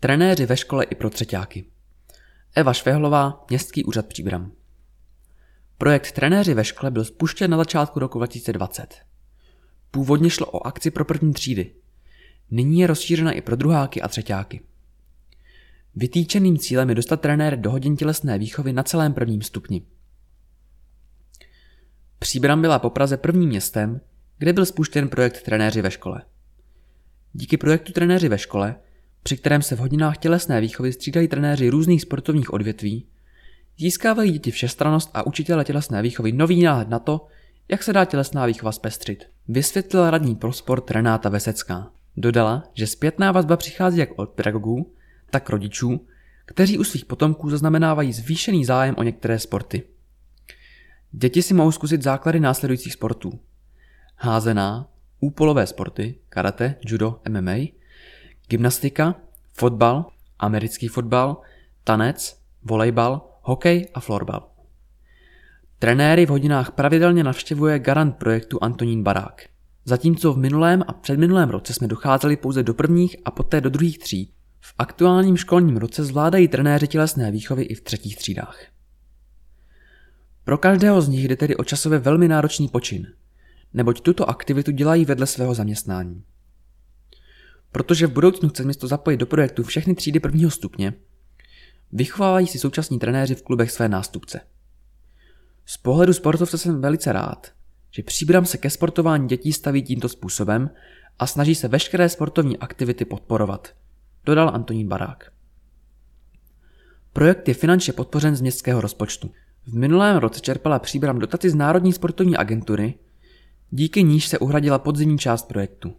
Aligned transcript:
Trenéři 0.00 0.46
ve 0.46 0.56
škole 0.56 0.84
i 0.84 0.94
pro 0.94 1.10
třetíáky. 1.10 1.64
Eva 2.54 2.72
Švehlová, 2.72 3.44
Městský 3.50 3.84
úřad 3.84 4.06
Příbram. 4.06 4.52
Projekt 5.78 6.12
Trenéři 6.12 6.54
ve 6.54 6.64
škole 6.64 6.90
byl 6.90 7.04
spuštěn 7.04 7.50
na 7.50 7.56
začátku 7.56 7.98
roku 7.98 8.18
2020. 8.18 8.94
Původně 9.90 10.30
šlo 10.30 10.46
o 10.46 10.66
akci 10.66 10.90
pro 10.90 11.04
první 11.04 11.32
třídy. 11.32 11.74
Nyní 12.50 12.80
je 12.80 12.86
rozšířena 12.86 13.32
i 13.32 13.40
pro 13.40 13.56
druháky 13.56 14.02
a 14.02 14.08
třetíáky. 14.08 14.60
Vytýčeným 15.94 16.58
cílem 16.58 16.88
je 16.88 16.94
dostat 16.94 17.20
trenéry 17.20 17.56
do 17.56 17.70
hodin 17.70 17.96
tělesné 17.96 18.38
výchovy 18.38 18.72
na 18.72 18.82
celém 18.82 19.14
prvním 19.14 19.42
stupni. 19.42 19.82
Příbram 22.18 22.60
byla 22.60 22.78
po 22.78 22.90
Praze 22.90 23.16
prvním 23.16 23.48
městem, 23.48 24.00
kde 24.38 24.52
byl 24.52 24.66
spuštěn 24.66 25.08
projekt 25.08 25.42
Trenéři 25.42 25.82
ve 25.82 25.90
škole. 25.90 26.22
Díky 27.32 27.56
projektu 27.56 27.92
Trenéři 27.92 28.28
ve 28.28 28.38
škole, 28.38 28.76
při 29.26 29.36
kterém 29.36 29.62
se 29.62 29.76
v 29.76 29.78
hodinách 29.78 30.18
tělesné 30.18 30.60
výchovy 30.60 30.92
střídají 30.92 31.28
trenéři 31.28 31.68
různých 31.68 32.02
sportovních 32.02 32.52
odvětví, 32.52 33.06
získávají 33.78 34.32
děti 34.32 34.50
všestranost 34.50 35.10
a 35.14 35.26
učitele 35.26 35.64
tělesné 35.64 36.02
výchovy 36.02 36.32
nový 36.32 36.62
náhled 36.62 36.88
na 36.88 36.98
to, 36.98 37.26
jak 37.68 37.82
se 37.82 37.92
dá 37.92 38.04
tělesná 38.04 38.46
výchova 38.46 38.72
zpestřit. 38.72 39.24
Vysvětlila 39.48 40.10
radní 40.10 40.34
pro 40.36 40.52
sport 40.52 40.90
Renáta 40.90 41.28
Vesecká. 41.28 41.90
Dodala, 42.16 42.64
že 42.74 42.86
zpětná 42.86 43.32
vazba 43.32 43.56
přichází 43.56 43.98
jak 43.98 44.08
od 44.16 44.30
pedagogů, 44.30 44.94
tak 45.30 45.50
rodičů, 45.50 46.06
kteří 46.44 46.78
u 46.78 46.84
svých 46.84 47.04
potomků 47.04 47.50
zaznamenávají 47.50 48.12
zvýšený 48.12 48.64
zájem 48.64 48.94
o 48.98 49.02
některé 49.02 49.38
sporty. 49.38 49.82
Děti 51.12 51.42
si 51.42 51.54
mohou 51.54 51.72
zkusit 51.72 52.02
základy 52.02 52.40
následujících 52.40 52.92
sportů. 52.92 53.40
Házená, 54.16 54.88
úpolové 55.20 55.66
sporty, 55.66 56.14
karate, 56.28 56.74
judo, 56.84 57.20
MMA, 57.28 57.56
gymnastika, 58.48 59.14
fotbal, 59.58 60.04
americký 60.38 60.88
fotbal, 60.88 61.36
tanec, 61.84 62.36
volejbal, 62.62 63.28
hokej 63.42 63.88
a 63.94 64.00
florbal. 64.00 64.48
Trenéry 65.78 66.26
v 66.26 66.28
hodinách 66.28 66.70
pravidelně 66.70 67.24
navštěvuje 67.24 67.78
garant 67.78 68.16
projektu 68.16 68.58
Antonín 68.62 69.02
Barák. 69.02 69.42
Zatímco 69.84 70.32
v 70.32 70.38
minulém 70.38 70.84
a 70.86 70.92
předminulém 70.92 71.50
roce 71.50 71.74
jsme 71.74 71.86
docházeli 71.88 72.36
pouze 72.36 72.62
do 72.62 72.74
prvních 72.74 73.16
a 73.24 73.30
poté 73.30 73.60
do 73.60 73.70
druhých 73.70 73.98
tříd, 73.98 74.32
v 74.60 74.74
aktuálním 74.78 75.36
školním 75.36 75.76
roce 75.76 76.04
zvládají 76.04 76.48
trenéři 76.48 76.88
tělesné 76.88 77.30
výchovy 77.30 77.62
i 77.62 77.74
v 77.74 77.80
třetích 77.80 78.16
třídách. 78.16 78.58
Pro 80.44 80.58
každého 80.58 81.00
z 81.00 81.08
nich 81.08 81.28
jde 81.28 81.36
tedy 81.36 81.56
o 81.56 81.64
časově 81.64 81.98
velmi 81.98 82.28
náročný 82.28 82.68
počin, 82.68 83.06
neboť 83.74 84.00
tuto 84.00 84.30
aktivitu 84.30 84.70
dělají 84.70 85.04
vedle 85.04 85.26
svého 85.26 85.54
zaměstnání. 85.54 86.22
Protože 87.76 88.06
v 88.06 88.12
budoucnu 88.12 88.48
chce 88.48 88.64
město 88.64 88.86
zapojit 88.86 89.16
do 89.16 89.26
projektu 89.26 89.62
všechny 89.62 89.94
třídy 89.94 90.20
prvního 90.20 90.50
stupně, 90.50 90.94
vychovávají 91.92 92.46
si 92.46 92.58
současní 92.58 92.98
trenéři 92.98 93.34
v 93.34 93.42
klubech 93.42 93.70
své 93.70 93.88
nástupce. 93.88 94.40
Z 95.66 95.76
pohledu 95.76 96.12
sportovce 96.12 96.58
jsem 96.58 96.80
velice 96.80 97.12
rád, 97.12 97.52
že 97.90 98.02
Příbram 98.02 98.44
se 98.46 98.58
ke 98.58 98.70
sportování 98.70 99.28
dětí 99.28 99.52
staví 99.52 99.82
tímto 99.82 100.08
způsobem 100.08 100.70
a 101.18 101.26
snaží 101.26 101.54
se 101.54 101.68
veškeré 101.68 102.08
sportovní 102.08 102.58
aktivity 102.58 103.04
podporovat, 103.04 103.68
dodal 104.24 104.50
Antonín 104.54 104.88
Barák. 104.88 105.32
Projekt 107.12 107.48
je 107.48 107.54
finančně 107.54 107.92
podpořen 107.92 108.36
z 108.36 108.40
městského 108.40 108.80
rozpočtu. 108.80 109.30
V 109.66 109.74
minulém 109.74 110.16
roce 110.16 110.40
čerpala 110.40 110.78
Příbram 110.78 111.18
dotaci 111.18 111.50
z 111.50 111.54
Národní 111.54 111.92
sportovní 111.92 112.36
agentury, 112.36 112.94
díky 113.70 114.02
níž 114.02 114.28
se 114.28 114.38
uhradila 114.38 114.78
podzimní 114.78 115.18
část 115.18 115.48
projektu. 115.48 115.94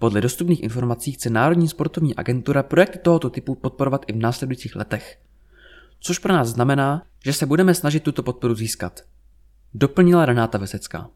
Podle 0.00 0.20
dostupných 0.20 0.62
informací 0.62 1.12
chce 1.12 1.30
Národní 1.30 1.68
sportovní 1.68 2.16
agentura 2.16 2.62
projekty 2.62 2.98
tohoto 2.98 3.30
typu 3.30 3.54
podporovat 3.54 4.04
i 4.06 4.12
v 4.12 4.16
následujících 4.16 4.76
letech. 4.76 5.18
Což 6.00 6.18
pro 6.18 6.32
nás 6.32 6.48
znamená, 6.48 7.06
že 7.24 7.32
se 7.32 7.46
budeme 7.46 7.74
snažit 7.74 8.02
tuto 8.02 8.22
podporu 8.22 8.54
získat. 8.54 9.00
Doplnila 9.74 10.26
Renáta 10.26 10.58
Vesecká. 10.58 11.10